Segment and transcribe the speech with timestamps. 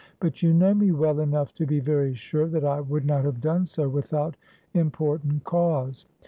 [0.19, 3.39] But you know me well enough to be very sure that I would not have
[3.39, 4.35] done so without
[4.73, 6.07] important cause.